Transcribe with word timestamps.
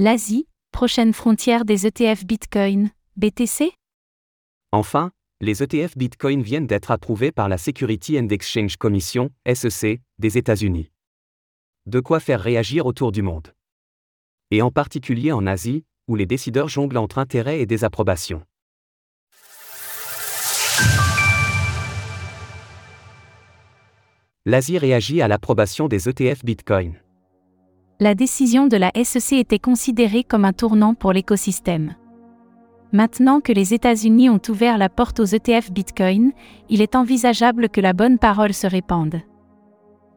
L'Asie, 0.00 0.46
prochaine 0.70 1.12
frontière 1.12 1.64
des 1.64 1.84
ETF 1.84 2.24
Bitcoin, 2.24 2.90
BTC 3.16 3.72
Enfin, 4.70 5.10
les 5.40 5.64
ETF 5.64 5.98
Bitcoin 5.98 6.40
viennent 6.40 6.68
d'être 6.68 6.92
approuvés 6.92 7.32
par 7.32 7.48
la 7.48 7.58
Security 7.58 8.16
and 8.16 8.28
Exchange 8.28 8.76
Commission, 8.76 9.30
SEC, 9.52 10.00
des 10.20 10.38
États-Unis. 10.38 10.92
De 11.86 11.98
quoi 11.98 12.20
faire 12.20 12.40
réagir 12.40 12.86
autour 12.86 13.10
du 13.10 13.22
monde. 13.22 13.52
Et 14.52 14.62
en 14.62 14.70
particulier 14.70 15.32
en 15.32 15.48
Asie, 15.48 15.84
où 16.06 16.14
les 16.14 16.26
décideurs 16.26 16.68
jonglent 16.68 16.98
entre 16.98 17.18
intérêt 17.18 17.58
et 17.58 17.66
désapprobation. 17.66 18.44
L'Asie 24.44 24.78
réagit 24.78 25.22
à 25.22 25.26
l'approbation 25.26 25.88
des 25.88 26.08
ETF 26.08 26.44
Bitcoin. 26.44 27.00
La 28.00 28.14
décision 28.14 28.68
de 28.68 28.76
la 28.76 28.92
SEC 28.94 29.40
était 29.40 29.58
considérée 29.58 30.22
comme 30.22 30.44
un 30.44 30.52
tournant 30.52 30.94
pour 30.94 31.12
l'écosystème. 31.12 31.96
Maintenant 32.92 33.40
que 33.40 33.50
les 33.50 33.74
États-Unis 33.74 34.30
ont 34.30 34.40
ouvert 34.48 34.78
la 34.78 34.88
porte 34.88 35.18
aux 35.18 35.24
ETF 35.24 35.72
Bitcoin, 35.72 36.30
il 36.68 36.80
est 36.80 36.94
envisageable 36.94 37.68
que 37.68 37.80
la 37.80 37.94
bonne 37.94 38.18
parole 38.18 38.54
se 38.54 38.68
répande. 38.68 39.16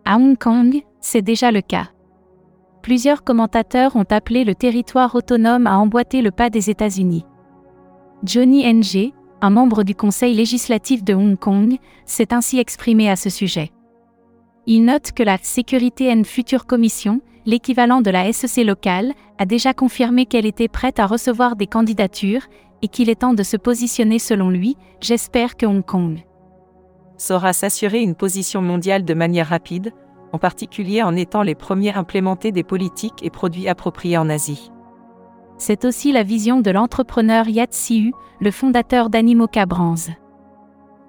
À 0.05 0.17
Hong 0.17 0.38
Kong, 0.38 0.84
c'est 0.99 1.23
déjà 1.23 1.52
le 1.52 1.62
cas. 1.62 1.89
Plusieurs 2.84 3.23
commentateurs 3.23 3.95
ont 3.95 4.05
appelé 4.11 4.44
le 4.44 4.53
territoire 4.53 5.16
autonome 5.16 5.66
à 5.66 5.80
emboîter 5.80 6.22
le 6.22 6.30
pas 6.30 6.52
des 6.52 6.70
États-Unis. 6.70 7.25
Johnny 8.23 8.63
Ng, 8.72 9.11
un 9.41 9.50
membre 9.50 9.81
du 9.81 9.95
Conseil 9.95 10.36
législatif 10.36 11.03
de 11.03 11.16
Hong 11.16 11.36
Kong, 11.36 11.77
s'est 12.05 12.31
ainsi 12.31 12.59
exprimé 12.59 13.09
à 13.09 13.16
ce 13.16 13.31
sujet. 13.31 13.72
Il 14.67 14.86
note 14.86 15.13
que 15.13 15.23
la 15.23 15.39
Security 15.41 16.11
and 16.11 16.25
Future 16.25 16.67
Commission, 16.67 17.22
l'équivalent 17.45 18.02
de 18.02 18.12
la 18.12 18.31
SEC 18.31 18.66
locale, 18.66 19.13
a 19.38 19.45
déjà 19.45 19.73
confirmé 19.73 20.26
qu'elle 20.26 20.45
était 20.45 20.68
prête 20.68 21.00
à 21.00 21.08
recevoir 21.08 21.55
des 21.55 21.67
candidatures 21.67 22.48
et 22.81 22.88
qu'il 22.88 23.09
est 23.09 23.22
temps 23.22 23.34
de 23.34 23.44
se 23.44 23.58
positionner 23.58 24.20
selon 24.20 24.50
lui, 24.50 24.75
j'espère 25.02 25.58
que 25.58 25.66
Hong 25.66 25.86
Kong 25.86 26.23
saura 27.22 27.53
s'assurer 27.53 28.02
une 28.02 28.16
position 28.16 28.61
mondiale 28.61 29.06
de 29.06 29.14
manière 29.14 29.48
rapide, 29.48 29.94
en 30.33 30.39
particulier 30.39 31.03
en 31.03 31.16
étant 31.16 31.44
les 31.44 31.56
premiers 31.56 31.94
à 31.94 32.00
implémenter 32.00 32.52
des 32.52 32.64
politiques 32.64 33.23
et 33.23 33.30
produits 33.30 33.67
appropriés 33.67 34.17
en 34.17 34.30
Asie. 34.30 34.72
C'est 35.58 35.86
aussi 35.86 36.11
la 36.11 36.23
vision 36.23 36.59
de 36.59 36.72
l'entrepreneur 36.72 37.48
Yat 37.48 37.67
Siu, 37.70 38.14
le 38.39 38.52
fondateur 38.52 39.09
d'Animoca 39.09 39.66
Brands. 39.67 40.09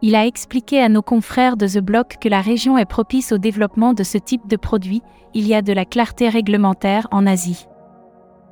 Il 0.05 0.17
a 0.17 0.27
expliqué 0.27 0.81
à 0.81 0.89
nos 0.89 1.00
confrères 1.00 1.56
de 1.56 1.69
The 1.69 1.78
Block 1.78 2.17
que 2.20 2.28
la 2.28 2.41
région 2.41 2.77
est 2.77 2.84
propice 2.84 3.31
au 3.31 3.39
développement 3.39 3.95
de 3.95 4.03
ce 4.03 4.19
type 4.19 4.48
de 4.48 4.56
produit, 4.56 5.00
il 5.33 5.47
y 5.47 5.55
a 5.55 5.62
de 5.62 5.72
la 5.72 5.84
clarté 5.84 6.28
réglementaire 6.28 7.06
en 7.12 7.25
Asie. 7.25 7.69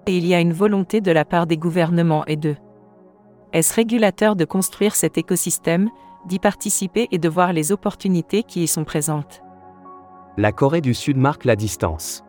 Et 0.07 0.17
il 0.17 0.27
y 0.27 0.33
a 0.33 0.41
une 0.41 0.53
volonté 0.53 1.01
de 1.01 1.11
la 1.11 1.25
part 1.25 1.49
des 1.49 1.57
gouvernements 1.57 2.25
et 2.27 2.37
de 2.37 2.55
est-ce 3.53 3.75
régulateur 3.75 4.37
de 4.37 4.45
construire 4.45 4.95
cet 4.95 5.19
écosystème, 5.19 5.91
d'y 6.27 6.39
participer 6.39 7.09
et 7.11 7.19
de 7.19 7.29
voir 7.29 7.53
les 7.53 7.73
opportunités 7.73 8.45
qui 8.45 8.63
y 8.63 8.69
sont 8.69 8.85
présentes. 8.85 9.43
La 10.37 10.53
Corée 10.53 10.81
du 10.81 10.95
Sud 10.95 11.17
marque 11.17 11.45
la 11.45 11.57
distance. 11.57 12.23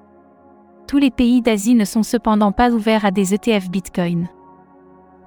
Tous 0.88 0.98
les 0.98 1.12
pays 1.12 1.44
d'Asie 1.44 1.76
ne 1.76 1.86
sont 1.86 2.02
cependant 2.02 2.52
pas 2.52 2.72
ouverts 2.72 3.06
à 3.06 3.12
des 3.12 3.36
ETF 3.36 3.70
Bitcoin. 3.70 4.30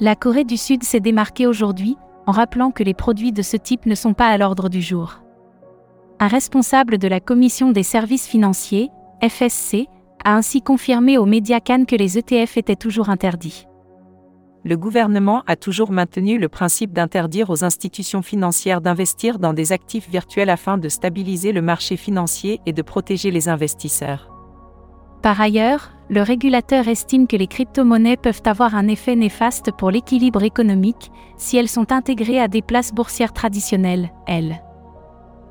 La 0.01 0.17
Corée 0.17 0.45
du 0.45 0.57
Sud 0.57 0.83
s'est 0.83 0.99
démarquée 0.99 1.47
aujourd'hui, 1.47 1.97
en 2.27 2.33
rappelant 2.33 2.71
que 2.71 2.83
les 2.83 2.95
produits 2.95 3.33
de 3.33 3.43
ce 3.43 3.57
type 3.57 3.87
ne 3.87 3.95
sont 3.95 4.15
pas 4.15 4.29
à 4.29 4.39
l'ordre 4.39 4.69
du 4.69 4.81
jour. 4.81 5.21
Un 6.21 6.29
responsable 6.29 6.99
de 6.99 7.09
la 7.09 7.21
Commission 7.21 7.73
des 7.73 7.83
services 7.83 8.27
financiers, 8.27 8.91
FSC, 9.23 9.89
a 10.25 10.35
ainsi 10.35 10.63
confirmé 10.63 11.19
aux 11.19 11.27
médias 11.27 11.61
Cannes 11.61 11.87
que 11.87 11.97
les 11.97 12.19
ETF 12.19 12.57
étaient 12.57 12.77
toujours 12.77 13.11
interdits. 13.11 13.67
Le 14.65 14.79
gouvernement 14.79 15.43
a 15.47 15.57
toujours 15.57 15.93
maintenu 15.93 16.39
le 16.39 16.49
principe 16.49 16.95
d'interdire 16.95 17.51
aux 17.51 17.65
institutions 17.65 18.23
financières 18.23 18.81
d'investir 18.81 19.39
dans 19.39 19.53
des 19.53 19.73
actifs 19.73 20.09
virtuels 20.09 20.49
afin 20.49 20.79
de 20.79 20.89
stabiliser 20.89 21.53
le 21.53 21.61
marché 21.61 21.99
financier 21.99 22.61
et 22.65 22.73
de 22.73 22.81
protéger 22.81 23.31
les 23.31 23.51
investisseurs. 23.51 24.31
Par 25.21 25.39
ailleurs, 25.39 25.91
le 26.11 26.23
régulateur 26.23 26.87
estime 26.89 27.27
que 27.27 27.37
les 27.37 27.47
crypto-monnaies 27.47 28.19
peuvent 28.19 28.43
avoir 28.45 28.75
un 28.75 28.89
effet 28.89 29.17
néfaste 29.17 29.73
pour 29.73 29.91
l'équilibre 29.91 30.43
économique 30.43 31.11
si 31.39 31.57
elles 31.57 31.69
sont 31.69 31.93
intégrées 31.93 32.41
à 32.41 32.49
des 32.49 32.63
places 32.63 32.93
boursières 32.93 33.33
traditionnelles, 33.33 34.11
elles. 34.27 34.63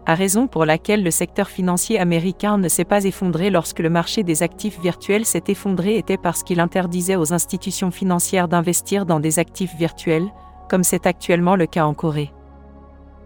À 0.06 0.16
raison 0.16 0.48
pour 0.48 0.66
laquelle 0.66 1.02
le 1.02 1.12
secteur 1.12 1.48
financier 1.48 1.98
américain 1.98 2.58
ne 2.58 2.68
s'est 2.68 2.84
pas 2.84 3.06
effondré 3.06 3.50
lorsque 3.50 3.80
le 3.80 3.90
marché 3.90 4.24
des 4.24 4.44
actifs 4.44 4.80
virtuels 4.82 5.26
s'est 5.26 5.46
effondré 5.48 5.98
était 5.98 6.18
parce 6.18 6.44
qu'il 6.44 6.60
interdisait 6.60 7.16
aux 7.16 7.34
institutions 7.34 7.90
financières 7.90 8.50
d'investir 8.50 9.06
dans 9.06 9.22
des 9.22 9.40
actifs 9.40 9.76
virtuels, 9.76 10.28
comme 10.70 10.84
c'est 10.84 11.08
actuellement 11.08 11.56
le 11.56 11.68
cas 11.68 11.86
en 11.86 11.94
Corée. 11.94 12.34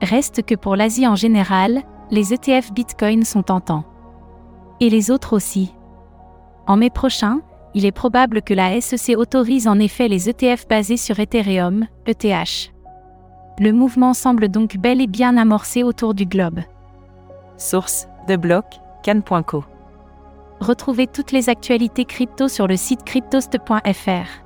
Reste 0.02 0.46
que 0.46 0.54
pour 0.54 0.76
l'Asie 0.76 1.08
en 1.08 1.16
général, 1.16 1.82
les 2.12 2.34
ETF 2.34 2.72
Bitcoin 2.72 3.26
sont 3.26 3.42
tentants. 3.42 3.84
Et 4.80 4.92
les 4.92 5.10
autres 5.10 5.36
aussi. 5.36 5.74
En 6.68 6.76
mai 6.76 6.90
prochain, 6.90 7.40
il 7.74 7.86
est 7.86 7.94
probable 7.94 8.42
que 8.42 8.54
la 8.54 8.80
SEC 8.82 9.18
autorise 9.18 9.68
en 9.68 9.80
effet 9.80 10.10
les 10.10 10.30
ETF 10.30 10.68
basés 10.68 10.98
sur 10.98 11.18
Ethereum, 11.20 11.88
ETH. 12.06 12.74
Le 13.60 13.72
mouvement 13.72 14.14
semble 14.14 14.50
donc 14.50 14.78
bel 14.78 15.02
et 15.02 15.08
bien 15.08 15.38
amorcé 15.38 15.84
autour 15.84 16.14
du 16.14 16.26
globe. 16.26 16.60
Source, 17.58 18.08
The 18.28 18.36
Block, 18.36 18.66
Cannes.co. 19.04 19.64
Retrouvez 20.60 21.08
toutes 21.08 21.32
les 21.32 21.50
actualités 21.50 22.06
crypto 22.06 22.50
sur 22.50 22.68
le 22.68 22.76
site 22.76 23.04
cryptost.fr. 23.04 24.44